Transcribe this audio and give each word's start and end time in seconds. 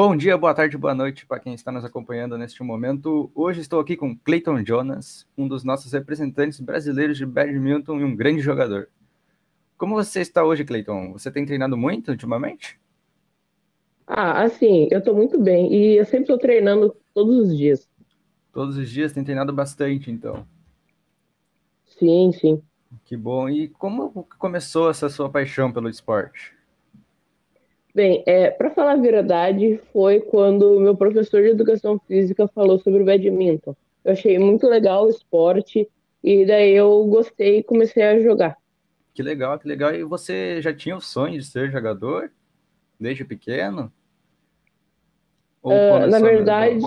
Bom 0.00 0.16
dia, 0.16 0.38
boa 0.38 0.54
tarde, 0.54 0.78
boa 0.78 0.94
noite 0.94 1.26
para 1.26 1.40
quem 1.40 1.54
está 1.54 1.72
nos 1.72 1.84
acompanhando 1.84 2.38
neste 2.38 2.62
momento. 2.62 3.32
Hoje 3.34 3.60
estou 3.60 3.80
aqui 3.80 3.96
com 3.96 4.16
Clayton 4.16 4.64
Jonas, 4.64 5.26
um 5.36 5.48
dos 5.48 5.64
nossos 5.64 5.92
representantes 5.92 6.60
brasileiros 6.60 7.18
de 7.18 7.26
badminton 7.26 7.98
e 7.98 8.04
um 8.04 8.14
grande 8.14 8.40
jogador. 8.40 8.88
Como 9.76 9.96
você 9.96 10.20
está 10.20 10.44
hoje, 10.44 10.64
Clayton? 10.64 11.14
Você 11.14 11.32
tem 11.32 11.44
treinado 11.44 11.76
muito 11.76 12.12
ultimamente? 12.12 12.78
Ah, 14.06 14.44
assim, 14.44 14.86
eu 14.88 15.00
estou 15.00 15.16
muito 15.16 15.36
bem 15.36 15.74
e 15.74 15.96
eu 15.96 16.04
sempre 16.04 16.22
estou 16.22 16.38
treinando 16.38 16.94
todos 17.12 17.36
os 17.36 17.58
dias. 17.58 17.90
Todos 18.52 18.76
os 18.76 18.88
dias 18.88 19.12
tem 19.12 19.24
treinado 19.24 19.52
bastante, 19.52 20.12
então. 20.12 20.46
Sim, 21.84 22.30
sim. 22.30 22.62
Que 23.04 23.16
bom. 23.16 23.48
E 23.48 23.66
como 23.66 24.28
começou 24.38 24.90
essa 24.90 25.08
sua 25.08 25.28
paixão 25.28 25.72
pelo 25.72 25.88
esporte? 25.88 26.56
Bem, 27.98 28.22
é, 28.26 28.48
para 28.48 28.70
falar 28.70 28.92
a 28.92 28.96
verdade, 28.96 29.80
foi 29.92 30.20
quando 30.20 30.78
meu 30.78 30.96
professor 30.96 31.42
de 31.42 31.48
educação 31.48 31.98
física 32.06 32.46
falou 32.46 32.78
sobre 32.78 33.02
o 33.02 33.04
badminton. 33.04 33.74
Eu 34.04 34.12
achei 34.12 34.38
muito 34.38 34.68
legal 34.68 35.06
o 35.06 35.08
esporte 35.08 35.90
e 36.22 36.46
daí 36.46 36.74
eu 36.74 37.04
gostei 37.06 37.58
e 37.58 37.64
comecei 37.64 38.04
a 38.04 38.20
jogar. 38.20 38.56
Que 39.12 39.20
legal, 39.20 39.58
que 39.58 39.66
legal. 39.66 39.92
E 39.92 40.04
você 40.04 40.62
já 40.62 40.72
tinha 40.72 40.94
o 40.96 41.00
sonho 41.00 41.40
de 41.40 41.44
ser 41.44 41.72
jogador 41.72 42.30
desde 43.00 43.24
pequeno? 43.24 43.92
Uh, 45.64 46.06
na 46.08 46.20
verdade, 46.20 46.84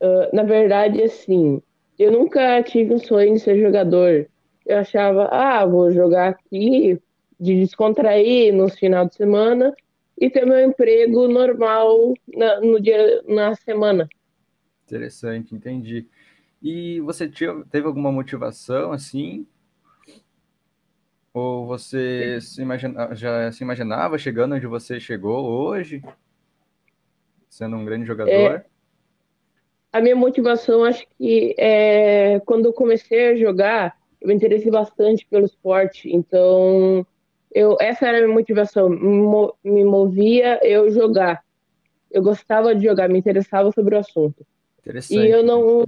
uh, 0.00 0.28
na 0.32 0.44
verdade, 0.44 1.02
assim, 1.02 1.60
eu 1.98 2.12
nunca 2.12 2.62
tive 2.62 2.94
um 2.94 2.98
sonho 2.98 3.34
de 3.34 3.40
ser 3.40 3.60
jogador. 3.60 4.28
Eu 4.64 4.78
achava, 4.78 5.24
ah, 5.32 5.66
vou 5.66 5.90
jogar 5.90 6.28
aqui 6.28 7.02
de 7.38 7.54
descontrair 7.60 8.52
no 8.54 8.68
final 8.68 9.06
de 9.06 9.14
semana 9.14 9.74
e 10.18 10.30
ter 10.30 10.46
meu 10.46 10.60
emprego 10.60 11.28
normal 11.28 12.14
na, 12.34 12.60
no 12.60 12.80
dia, 12.80 13.22
na 13.26 13.54
semana. 13.54 14.08
Interessante, 14.86 15.54
entendi. 15.54 16.06
E 16.62 17.00
você 17.00 17.28
tinha, 17.28 17.64
teve 17.70 17.86
alguma 17.86 18.12
motivação 18.12 18.92
assim? 18.92 19.46
Ou 21.32 21.66
você 21.66 22.40
se 22.40 22.62
imagina, 22.62 23.14
já 23.14 23.50
se 23.50 23.64
imaginava 23.64 24.16
chegando 24.16 24.54
onde 24.54 24.66
você 24.66 25.00
chegou 25.00 25.44
hoje? 25.44 26.00
Sendo 27.50 27.76
um 27.76 27.84
grande 27.84 28.06
jogador? 28.06 28.64
É, 28.64 28.64
a 29.92 30.00
minha 30.00 30.16
motivação, 30.16 30.84
acho 30.84 31.06
que 31.16 31.54
é 31.58 32.40
quando 32.46 32.66
eu 32.66 32.72
comecei 32.72 33.28
a 33.28 33.36
jogar, 33.36 33.96
eu 34.20 34.28
me 34.28 34.34
interessei 34.34 34.70
bastante 34.70 35.26
pelo 35.26 35.44
esporte. 35.46 36.08
Então, 36.12 37.06
eu, 37.54 37.76
essa 37.80 38.08
era 38.08 38.18
a 38.18 38.22
minha 38.22 38.34
motivação, 38.34 38.88
me 38.90 39.84
movia 39.84 40.58
eu 40.66 40.90
jogar. 40.90 41.44
Eu 42.10 42.20
gostava 42.20 42.74
de 42.74 42.84
jogar, 42.84 43.08
me 43.08 43.18
interessava 43.18 43.70
sobre 43.70 43.94
o 43.94 43.98
assunto. 43.98 44.44
Interessante. 44.80 45.20
E 45.20 45.30
eu 45.30 45.44
não, 45.44 45.84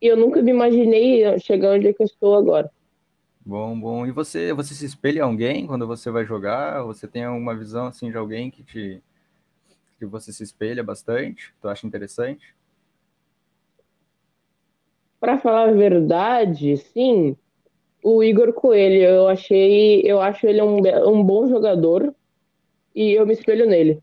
eu 0.00 0.16
nunca 0.16 0.42
me 0.42 0.50
imaginei 0.50 1.38
chegar 1.38 1.72
onde 1.72 1.88
é 1.88 1.94
eu 1.98 2.04
estou 2.04 2.36
agora. 2.36 2.70
Bom, 3.44 3.78
bom. 3.78 4.06
E 4.06 4.10
você, 4.10 4.52
você 4.52 4.74
se 4.74 4.84
espelha 4.84 5.20
em 5.20 5.22
alguém 5.22 5.66
quando 5.66 5.86
você 5.86 6.10
vai 6.10 6.26
jogar? 6.26 6.82
Você 6.82 7.08
tem 7.08 7.24
alguma 7.24 7.56
visão 7.56 7.86
assim 7.86 8.10
de 8.10 8.16
alguém 8.18 8.50
que 8.50 8.62
te 8.62 9.02
que 9.98 10.04
você 10.04 10.30
se 10.30 10.42
espelha 10.42 10.84
bastante? 10.84 11.54
Tu 11.58 11.68
acha 11.68 11.86
interessante? 11.86 12.54
Para 15.18 15.38
falar 15.38 15.70
a 15.70 15.72
verdade, 15.72 16.76
sim 16.76 17.34
o 18.06 18.22
Igor 18.22 18.52
Coelho. 18.52 19.02
Eu 19.02 19.26
achei, 19.26 20.00
eu 20.04 20.20
acho 20.20 20.46
ele 20.46 20.62
um, 20.62 20.78
um 21.08 21.24
bom 21.24 21.48
jogador 21.48 22.14
e 22.94 23.12
eu 23.12 23.26
me 23.26 23.32
espelho 23.32 23.66
nele. 23.66 24.00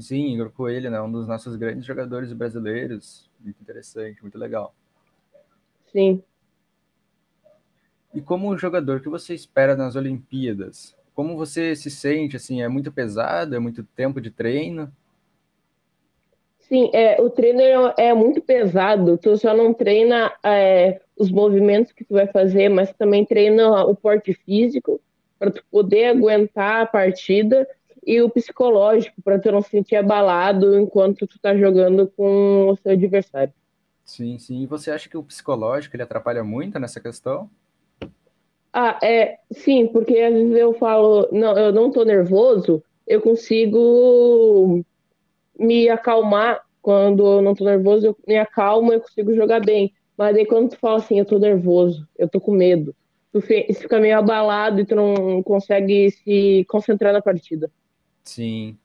Sim, 0.00 0.34
Igor 0.34 0.50
Coelho, 0.50 0.90
né? 0.90 1.00
Um 1.00 1.12
dos 1.12 1.28
nossos 1.28 1.54
grandes 1.54 1.84
jogadores 1.84 2.32
brasileiros. 2.32 3.30
Muito 3.40 3.62
interessante, 3.62 4.20
muito 4.20 4.36
legal. 4.36 4.74
Sim. 5.92 6.20
E 8.12 8.20
como 8.20 8.58
jogador, 8.58 8.96
o 8.98 9.00
que 9.00 9.08
você 9.08 9.32
espera 9.32 9.76
nas 9.76 9.94
Olimpíadas? 9.94 10.96
Como 11.14 11.36
você 11.36 11.76
se 11.76 11.88
sente? 11.88 12.36
Assim, 12.36 12.62
é 12.62 12.68
muito 12.68 12.90
pesado? 12.90 13.54
É 13.54 13.60
muito 13.60 13.84
tempo 13.84 14.20
de 14.20 14.30
treino? 14.30 14.92
Sim, 16.58 16.90
é, 16.92 17.22
o 17.22 17.30
treino 17.30 17.60
é, 17.60 18.08
é 18.08 18.12
muito 18.12 18.42
pesado. 18.42 19.16
Tu 19.16 19.38
só 19.38 19.54
não 19.54 19.72
treina 19.72 20.32
é, 20.42 21.00
os 21.16 21.30
movimentos 21.30 21.92
que 21.92 22.04
tu 22.04 22.14
vai 22.14 22.26
fazer, 22.26 22.68
mas 22.68 22.92
também 22.92 23.24
treina 23.24 23.84
o 23.84 23.94
porte 23.94 24.34
físico 24.34 25.00
para 25.38 25.50
tu 25.50 25.64
poder 25.70 26.06
aguentar 26.06 26.82
a 26.82 26.86
partida 26.86 27.66
e 28.06 28.20
o 28.20 28.30
psicológico 28.30 29.20
para 29.22 29.38
tu 29.38 29.50
não 29.50 29.62
se 29.62 29.70
sentir 29.70 29.96
abalado 29.96 30.78
enquanto 30.78 31.26
tu 31.26 31.38
tá 31.38 31.56
jogando 31.56 32.06
com 32.16 32.68
o 32.68 32.76
seu 32.76 32.92
adversário. 32.92 33.52
Sim, 34.04 34.38
sim. 34.38 34.62
E 34.62 34.66
você 34.66 34.90
acha 34.92 35.08
que 35.08 35.16
o 35.16 35.22
psicológico 35.22 35.96
ele 35.96 36.04
atrapalha 36.04 36.44
muito 36.44 36.78
nessa 36.78 37.00
questão? 37.00 37.50
Ah, 38.72 38.98
é, 39.02 39.38
sim, 39.50 39.88
porque 39.88 40.18
às 40.20 40.34
vezes 40.34 40.54
eu 40.54 40.74
falo, 40.74 41.28
não, 41.32 41.58
eu 41.58 41.72
não 41.72 41.90
tô 41.90 42.04
nervoso, 42.04 42.84
eu 43.06 43.20
consigo 43.20 44.84
me 45.58 45.88
acalmar 45.88 46.62
quando 46.82 47.26
eu 47.26 47.42
não 47.42 47.54
tô 47.54 47.64
nervoso, 47.64 48.06
eu 48.06 48.16
me 48.28 48.36
acalmo, 48.36 48.92
eu 48.92 49.00
consigo 49.00 49.34
jogar 49.34 49.60
bem. 49.60 49.92
Mas 50.16 50.36
aí 50.36 50.46
quando 50.46 50.70
tu 50.70 50.78
fala 50.78 50.98
assim, 50.98 51.18
eu 51.18 51.24
tô 51.24 51.38
nervoso, 51.38 52.06
eu 52.18 52.28
tô 52.28 52.40
com 52.40 52.52
medo, 52.52 52.94
tu 53.32 53.40
fica 53.40 54.00
meio 54.00 54.18
abalado 54.18 54.80
e 54.80 54.86
tu 54.86 54.94
não 54.94 55.42
consegue 55.42 56.10
se 56.10 56.64
concentrar 56.68 57.12
na 57.12 57.20
partida. 57.20 57.70
Sim. 58.24 58.76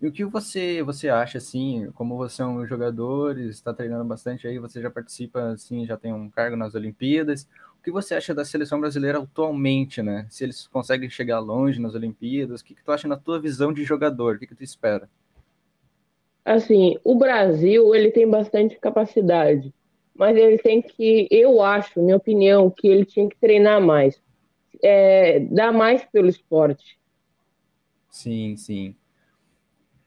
E 0.00 0.06
o 0.06 0.12
que 0.12 0.24
você 0.24 0.82
você 0.82 1.08
acha 1.08 1.38
assim, 1.38 1.88
como 1.94 2.16
você 2.16 2.42
é 2.42 2.46
um 2.46 2.66
jogador, 2.66 3.38
está 3.38 3.72
treinando 3.72 4.04
bastante 4.04 4.48
aí, 4.48 4.58
você 4.58 4.80
já 4.82 4.90
participa 4.90 5.52
assim, 5.52 5.86
já 5.86 5.96
tem 5.96 6.12
um 6.12 6.28
cargo 6.28 6.56
nas 6.56 6.74
Olimpíadas. 6.74 7.48
O 7.78 7.82
que 7.84 7.90
você 7.90 8.14
acha 8.14 8.34
da 8.34 8.44
seleção 8.44 8.80
brasileira 8.80 9.18
atualmente, 9.18 10.02
né? 10.02 10.26
Se 10.30 10.44
eles 10.44 10.66
conseguem 10.66 11.10
chegar 11.10 11.38
longe 11.40 11.80
nas 11.80 11.94
Olimpíadas, 11.94 12.60
o 12.60 12.64
que, 12.64 12.74
que 12.74 12.82
tu 12.82 12.90
acha 12.92 13.06
na 13.06 13.16
tua 13.16 13.40
visão 13.40 13.72
de 13.72 13.84
jogador? 13.84 14.36
O 14.36 14.38
que, 14.38 14.46
que 14.46 14.54
tu 14.54 14.64
espera? 14.64 15.08
Assim, 16.44 16.98
o 17.04 17.14
Brasil, 17.14 17.94
ele 17.94 18.10
tem 18.10 18.28
bastante 18.28 18.76
capacidade, 18.78 19.72
mas 20.14 20.36
ele 20.36 20.58
tem 20.58 20.82
que, 20.82 21.26
eu 21.30 21.62
acho, 21.62 22.00
minha 22.02 22.16
opinião, 22.16 22.70
que 22.70 22.86
ele 22.86 23.04
tinha 23.04 23.28
que 23.28 23.36
treinar 23.36 23.80
mais, 23.80 24.20
é, 24.82 25.40
dar 25.40 25.72
mais 25.72 26.04
pelo 26.04 26.28
esporte. 26.28 26.98
Sim, 28.10 28.56
sim. 28.56 28.94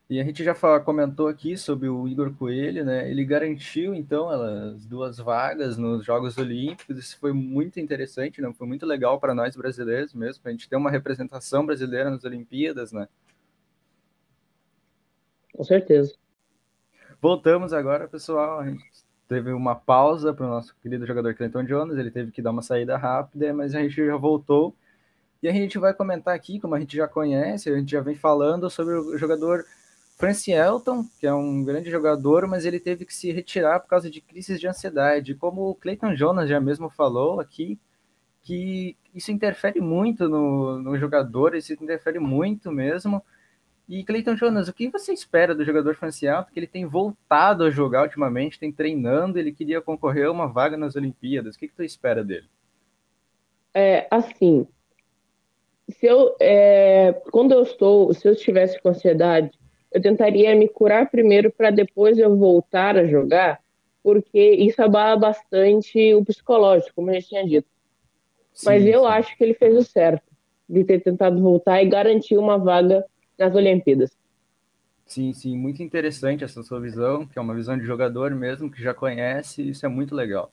E 0.07 0.19
a 0.19 0.23
gente 0.23 0.43
já 0.43 0.53
fala, 0.53 0.79
comentou 0.79 1.27
aqui 1.27 1.57
sobre 1.57 1.89
o 1.89 2.07
Igor 2.07 2.31
Coelho, 2.35 2.85
né? 2.85 3.09
Ele 3.09 3.25
garantiu, 3.25 3.95
então, 3.95 4.29
as 4.29 4.85
duas 4.85 5.17
vagas 5.17 5.77
nos 5.77 6.05
Jogos 6.05 6.37
Olímpicos. 6.37 6.99
Isso 6.99 7.17
foi 7.17 7.33
muito 7.33 7.79
interessante, 7.79 8.39
né? 8.39 8.53
Foi 8.55 8.67
muito 8.67 8.85
legal 8.85 9.19
para 9.19 9.33
nós 9.33 9.55
brasileiros 9.55 10.13
mesmo, 10.13 10.43
para 10.43 10.51
a 10.51 10.53
gente 10.53 10.69
ter 10.69 10.75
uma 10.75 10.91
representação 10.91 11.65
brasileira 11.65 12.11
nas 12.11 12.23
Olimpíadas, 12.23 12.91
né? 12.91 13.07
Com 15.51 15.63
certeza. 15.63 16.13
Voltamos 17.19 17.73
agora, 17.73 18.07
pessoal. 18.07 18.59
A 18.59 18.69
gente 18.69 19.04
teve 19.27 19.51
uma 19.51 19.75
pausa 19.75 20.33
para 20.33 20.45
o 20.45 20.49
nosso 20.49 20.75
querido 20.81 21.05
jogador 21.05 21.33
Clinton 21.35 21.63
Jones, 21.63 21.97
ele 21.97 22.11
teve 22.11 22.31
que 22.31 22.41
dar 22.41 22.51
uma 22.51 22.61
saída 22.61 22.97
rápida, 22.97 23.53
mas 23.53 23.75
a 23.75 23.81
gente 23.81 23.95
já 23.95 24.15
voltou. 24.15 24.75
E 25.41 25.47
a 25.47 25.51
gente 25.51 25.77
vai 25.77 25.93
comentar 25.93 26.35
aqui, 26.35 26.59
como 26.59 26.75
a 26.75 26.79
gente 26.79 26.95
já 26.97 27.07
conhece, 27.07 27.69
a 27.69 27.77
gente 27.77 27.91
já 27.91 28.01
vem 28.01 28.15
falando 28.15 28.69
sobre 28.69 28.95
o 28.95 29.17
jogador 29.17 29.65
Francis 30.17 30.47
Elton, 30.47 31.05
que 31.19 31.27
é 31.27 31.33
um 31.33 31.63
grande 31.63 31.91
jogador, 31.91 32.47
mas 32.47 32.65
ele 32.65 32.79
teve 32.79 33.05
que 33.05 33.13
se 33.13 33.31
retirar 33.31 33.79
por 33.79 33.89
causa 33.89 34.09
de 34.09 34.21
crises 34.21 34.59
de 34.59 34.67
ansiedade. 34.67 35.35
Como 35.35 35.69
o 35.69 35.75
Clayton 35.75 36.15
Jonas 36.15 36.49
já 36.49 36.59
mesmo 36.59 36.89
falou 36.89 37.39
aqui, 37.39 37.77
que 38.41 38.95
isso 39.13 39.31
interfere 39.31 39.81
muito 39.81 40.29
no, 40.29 40.79
no 40.79 40.97
jogador, 40.97 41.55
isso 41.55 41.73
interfere 41.73 42.19
muito 42.19 42.71
mesmo. 42.71 43.21
E 43.87 44.03
Cleiton 44.03 44.35
Jonas, 44.35 44.67
o 44.67 44.73
que 44.73 44.89
você 44.89 45.13
espera 45.13 45.53
do 45.53 45.63
jogador 45.63 45.95
franciano? 45.95 46.43
Porque 46.43 46.59
ele 46.59 46.67
tem 46.67 46.85
voltado 46.85 47.63
a 47.63 47.69
jogar 47.69 48.01
ultimamente, 48.03 48.59
tem 48.59 48.71
treinando, 48.71 49.37
ele 49.37 49.51
queria 49.51 49.79
concorrer 49.79 50.25
a 50.25 50.31
uma 50.31 50.47
vaga 50.47 50.75
nas 50.75 50.95
Olimpíadas. 50.95 51.55
O 51.55 51.59
que, 51.59 51.67
que 51.67 51.75
tu 51.75 51.83
espera 51.83 52.23
dele? 52.23 52.47
É, 53.73 54.07
assim, 54.09 54.67
se 55.89 56.05
eu, 56.07 56.35
é, 56.39 57.13
quando 57.31 57.51
eu 57.51 57.61
estou, 57.61 58.11
se 58.13 58.27
eu 58.27 58.33
estivesse 58.33 58.81
com 58.81 58.89
ansiedade, 58.89 59.51
eu 59.91 60.01
tentaria 60.01 60.55
me 60.55 60.67
curar 60.67 61.09
primeiro 61.09 61.51
para 61.51 61.69
depois 61.69 62.17
eu 62.17 62.35
voltar 62.35 62.97
a 62.97 63.05
jogar, 63.05 63.59
porque 64.01 64.39
isso 64.39 64.81
abala 64.81 65.15
bastante 65.15 66.13
o 66.13 66.25
psicológico, 66.25 66.93
como 66.95 67.11
a 67.11 67.13
gente 67.13 67.29
tinha 67.29 67.45
dito. 67.45 67.67
Sim, 68.51 68.65
Mas 68.65 68.85
eu 68.85 69.01
sim. 69.01 69.07
acho 69.07 69.37
que 69.37 69.43
ele 69.43 69.53
fez 69.53 69.75
o 69.77 69.83
certo 69.83 70.23
de 70.67 70.83
ter 70.83 71.01
tentado 71.01 71.39
voltar 71.39 71.83
e 71.83 71.87
garantir 71.87 72.37
uma 72.37 72.57
vaga 72.57 73.05
nas 73.37 73.53
Olimpíadas. 73.53 74.11
Sim, 75.05 75.33
sim, 75.33 75.55
muito 75.55 75.83
interessante 75.83 76.43
essa 76.43 76.63
sua 76.63 76.79
visão, 76.79 77.27
que 77.27 77.37
é 77.37 77.41
uma 77.41 77.53
visão 77.53 77.77
de 77.77 77.85
jogador 77.85 78.31
mesmo, 78.31 78.71
que 78.71 78.81
já 78.81 78.93
conhece, 78.93 79.69
isso 79.69 79.85
é 79.85 79.89
muito 79.89 80.15
legal. 80.15 80.51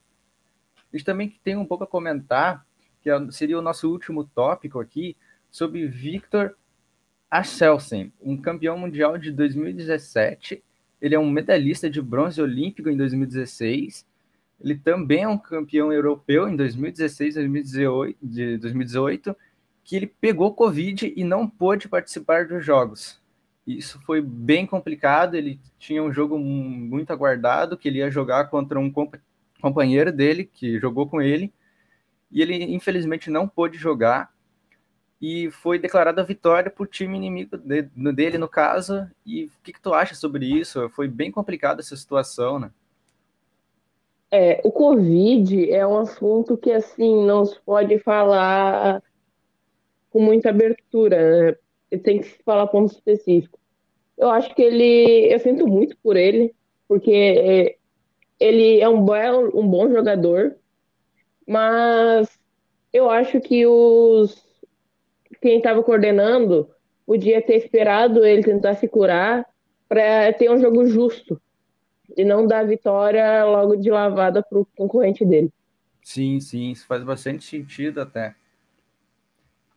A 0.93 0.97
gente 0.97 1.07
também 1.07 1.39
tem 1.43 1.57
um 1.57 1.65
pouco 1.65 1.85
a 1.85 1.87
comentar, 1.87 2.67
que 3.01 3.09
é, 3.09 3.31
seria 3.31 3.59
o 3.59 3.63
nosso 3.63 3.91
último 3.91 4.25
tópico 4.25 4.79
aqui, 4.79 5.17
sobre 5.51 5.87
Victor 5.87 6.55
Axelsen, 7.31 8.13
um 8.21 8.37
campeão 8.37 8.77
mundial 8.77 9.17
de 9.17 9.33
2017. 9.33 10.63
Ele 11.01 11.15
é 11.15 11.19
um 11.19 11.31
medalhista 11.31 11.89
de 11.89 12.01
bronze 12.01 12.41
olímpico 12.41 12.91
em 12.91 12.97
2016. 12.97 14.07
Ele 14.61 14.77
também 14.77 15.23
é 15.23 15.29
um 15.29 15.39
campeão 15.39 15.91
europeu 15.91 16.47
em 16.47 16.55
2016 16.55 17.35
2018, 17.35 18.19
de 18.23 18.59
2018, 18.59 19.37
que 19.85 19.97
ele 19.97 20.07
pegou 20.07 20.55
Covid 20.55 21.13
e 21.17 21.25
não 21.25 21.49
pôde 21.49 21.89
participar 21.89 22.47
dos 22.47 22.65
jogos. 22.65 23.21
Isso 23.67 24.01
foi 24.01 24.21
bem 24.21 24.67
complicado. 24.67 25.35
Ele 25.35 25.61
tinha 25.79 26.03
um 26.03 26.13
jogo 26.13 26.39
muito 26.39 27.13
aguardado, 27.13 27.77
que 27.77 27.89
ele 27.89 27.99
ia 27.99 28.11
jogar 28.11 28.45
contra 28.51 28.79
um 28.79 28.93
companheiro 29.61 30.13
dele, 30.13 30.45
que 30.45 30.79
jogou 30.79 31.09
com 31.09 31.21
ele, 31.21 31.53
e 32.31 32.43
ele 32.43 32.63
infelizmente 32.75 33.31
não 33.31 33.47
pôde 33.47 33.79
jogar 33.79 34.33
e 35.23 35.53
foi 35.53 35.79
declarada 35.79 36.25
vitória 36.25 36.69
para 36.69 36.83
o 36.83 36.87
time 36.87 37.17
inimigo 37.17 37.57
de, 37.57 37.83
dele, 38.13 38.39
no 38.39 38.49
caso. 38.49 39.09
E 39.25 39.45
o 39.45 39.51
que, 39.63 39.73
que, 39.73 39.81
tu 39.81 39.95
acha 39.95 40.17
sobre 40.17 40.45
isso? 40.47 40.89
Foi 40.91 41.07
bem 41.07 41.31
complicada 41.31 41.81
essa 41.81 41.97
situação, 41.97 42.59
né? 42.59 42.73
É, 44.29 44.61
o 44.65 44.73
Covid 44.73 45.71
é 45.71 45.87
um 45.87 45.99
assunto 45.99 46.57
que, 46.57 46.73
assim, 46.73 47.25
não 47.25 47.45
se 47.45 47.61
pode 47.61 48.01
falar 48.01 49.01
com 50.13 50.21
muita 50.21 50.51
abertura, 50.51 51.53
né? 51.91 51.99
Tem 51.99 52.21
que 52.21 52.29
falar 52.45 52.67
ponto 52.69 52.93
específico. 52.93 53.59
Eu 54.17 54.31
acho 54.31 54.55
que 54.55 54.63
ele... 54.63 55.33
Eu 55.33 55.39
sinto 55.41 55.67
muito 55.67 55.97
por 56.03 56.17
ele, 56.17 56.55
porque 56.87 57.11
é, 57.11 57.77
ele 58.39 58.81
é 58.81 58.89
um 58.89 58.99
um 59.55 59.69
bom 59.69 59.91
jogador, 59.91 60.57
mas 61.47 62.29
eu 62.93 63.11
acho 63.11 63.41
que 63.41 63.67
os 63.67 64.51
quem 65.41 65.57
estava 65.57 65.83
coordenando 65.83 66.69
podia 67.07 67.43
ter 67.43 67.57
esperado 67.57 68.25
ele 68.25 68.43
tentar 68.43 68.75
se 68.75 68.87
curar 68.87 69.45
para 69.89 70.33
ter 70.33 70.51
um 70.51 70.59
jogo 70.59 70.87
justo 70.87 71.41
e 72.17 72.25
não 72.25 72.47
dar 72.47 72.67
vitória 72.67 73.45
logo 73.45 73.77
de 73.77 73.91
lavada 73.91 74.43
para 74.43 74.59
o 74.59 74.67
concorrente 74.77 75.25
dele. 75.25 75.51
Sim, 76.03 76.41
sim, 76.41 76.71
isso 76.71 76.87
faz 76.87 77.03
bastante 77.03 77.45
sentido 77.45 78.01
até. 78.01 78.35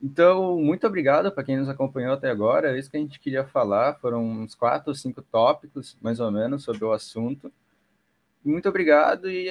Então, 0.01 0.57
muito 0.57 0.85
obrigado 0.85 1.31
para 1.31 1.43
quem 1.43 1.57
nos 1.57 1.69
acompanhou 1.69 2.13
até 2.13 2.29
agora. 2.29 2.75
É 2.75 2.79
isso 2.79 2.91
que 2.91 2.97
a 2.97 2.99
gente 2.99 3.19
queria 3.19 3.45
falar. 3.45 3.95
Foram 3.95 4.23
uns 4.23 4.53
quatro 4.53 4.89
ou 4.89 4.95
cinco 4.95 5.21
tópicos, 5.21 5.97
mais 6.01 6.19
ou 6.19 6.31
menos, 6.31 6.63
sobre 6.63 6.83
o 6.83 6.91
assunto. 6.91 7.51
Muito 8.43 8.69
obrigado 8.69 9.29
e 9.29 9.43